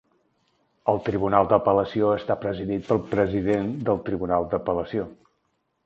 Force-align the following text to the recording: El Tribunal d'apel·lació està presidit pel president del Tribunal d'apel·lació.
El 0.93 1.01
Tribunal 1.09 1.51
d'apel·lació 1.51 2.09
està 2.15 2.39
presidit 2.47 2.89
pel 2.91 3.05
president 3.15 3.71
del 3.91 4.05
Tribunal 4.11 4.53
d'apel·lació. 4.55 5.11